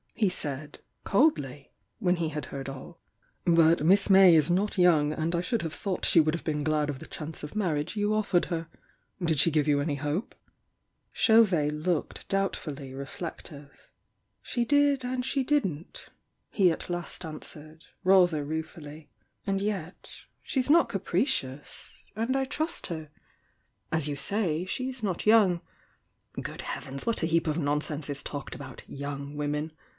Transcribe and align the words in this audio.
he 0.15 0.29
said, 0.29 0.79
coldly, 1.03 1.71
when 1.99 2.17
he 2.17 2.29
had 2.29 2.45
heard 2.45 2.69
all. 2.69 2.99
"But 3.43 3.83
Miss 3.83 4.07
May 4.07 4.35
is 4.35 4.51
not 4.51 4.77
young, 4.77 5.13
and 5.13 5.33
I 5.35 5.41
should 5.41 5.63
have 5.63 5.73
thought 5.73 6.05
she 6.05 6.19
would 6.19 6.35
have 6.35 6.43
been 6.43 6.63
glad 6.63 6.91
of 6.91 6.99
tiie 6.99 7.09
chance 7.09 7.41
of 7.43 7.55
marriage 7.55 7.95
you 7.95 8.13
offered 8.13 8.45
her. 8.45 8.67
Did 9.23 9.39
she 9.39 9.49
give 9.49 9.67
you 9.67 9.79
any 9.79 9.95
hope?" 9.95 10.35
Chauvet 11.11 11.73
looked 11.73 12.27
doubtfully 12.29 12.93
reflective. 12.93 13.71
"She 14.43 14.63
did 14.63 15.03
and 15.03 15.25
she 15.25 15.43
didn't," 15.43 16.09
he 16.49 16.71
at 16.71 16.89
last 16.89 17.25
answered, 17.25 17.85
rather 18.03 18.43
ruefully, 18.45 19.09
"And 19.47 19.59
yet— 19.59 20.13
she's 20.43 20.69
not 20.69 20.89
capricious— 20.89 22.09
THE 22.15 22.21
YOUNG 22.21 22.31
DIANA 22.31 22.45
269 22.45 22.45
and 22.45 22.45
I 22.45 22.45
trust 22.45 22.87
her. 22.87 23.09
As 23.95 24.07
you 24.07 24.15
say, 24.15 24.65
she's 24.65 25.01
not 25.03 25.25
young,— 25.27 25.61
t^ 26.37 26.61
heavens, 26.61 27.05
what 27.07 27.23
a 27.23 27.27
heap 27.27 27.47
of 27.47 27.57
nonsense 27.57 28.07
is 28.07 28.21
talked 28.21 28.53
about 28.53 28.83
young' 28.87 29.35
women! 29.35 29.71